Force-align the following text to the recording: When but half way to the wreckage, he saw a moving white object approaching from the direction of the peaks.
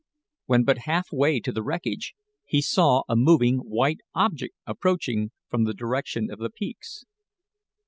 When 0.47 0.63
but 0.63 0.79
half 0.89 1.11
way 1.11 1.39
to 1.41 1.51
the 1.51 1.61
wreckage, 1.61 2.15
he 2.43 2.59
saw 2.59 3.03
a 3.07 3.15
moving 3.15 3.59
white 3.59 3.99
object 4.15 4.55
approaching 4.65 5.29
from 5.47 5.65
the 5.65 5.75
direction 5.75 6.31
of 6.31 6.39
the 6.39 6.49
peaks. 6.49 7.05